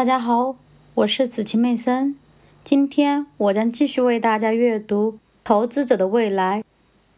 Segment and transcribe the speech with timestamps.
[0.00, 0.56] 大家好，
[0.94, 2.16] 我是子晴妹森。
[2.64, 5.12] 今天我将继续为大家阅读
[5.44, 6.62] 《投资者的未来》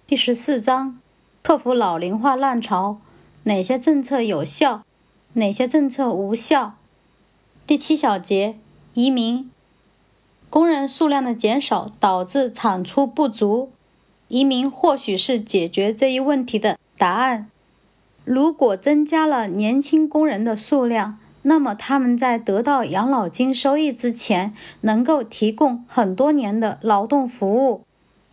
[0.04, 0.98] 第十四章：
[1.44, 2.98] 克服老龄化浪潮，
[3.44, 4.82] 哪些政策有效，
[5.34, 6.74] 哪些政策无效？
[7.68, 8.56] 第七小节：
[8.94, 9.48] 移民。
[10.50, 13.70] 工人数量的减少导致产出不足，
[14.26, 17.48] 移民或许是解决这一问题的答案。
[18.24, 27.82] 如果增加了年轻工人的数量，那么他们在得到养老金收益之前，能够提供很多年的劳动服务。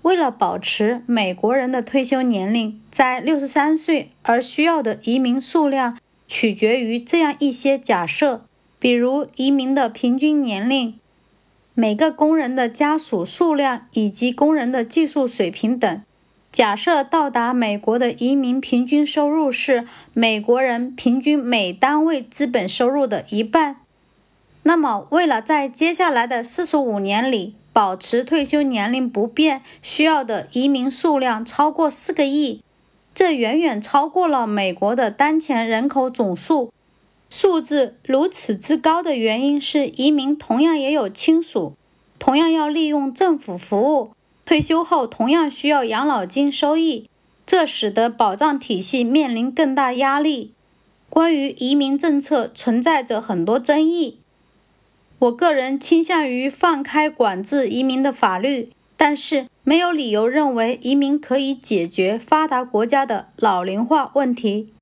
[0.04, 8.45] 为了保持美国人的退休年龄在六十三岁，而需要的移民数量取决于这样一些假设，
[8.80, 10.98] 比如移民的平均年龄、
[11.73, 16.02] 每个工人的家属数量以及工人的技术水平等。
[16.52, 23.77] 假设到达美国的移民平均收入是美国人平均每单位资本收入的一半，
[24.63, 32.61] 那么为了在接下来的四十五年里保持退休年龄不变，需要的移民数量超过四个亿，
[33.13, 36.73] 这远远超过了美国的当前人口总数。
[37.30, 41.75] 数字如此之高的原因是，移民同样也有亲属，
[42.17, 44.09] 同样要利用政府服务。
[44.50, 47.08] 退休后同样需要养老金收益，
[47.45, 50.56] 这使得保障体系面临更大压力。
[51.08, 54.17] 关于移民政策存在着很多争议。
[55.19, 64.73] 我个人倾向于放开管制移民的法律，但是没有理由认为移民可以解决发达国家的老龄化问题。